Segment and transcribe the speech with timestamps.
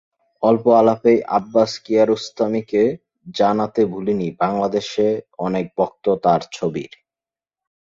[0.43, 2.83] অল্প আলাপেই আব্বাস কিয়ারোস্তামিকে
[3.35, 5.07] জানাতে ভুলিনি, বাংলাদেশে
[5.39, 6.91] অনেক ভক্ত তাঁর ছবির।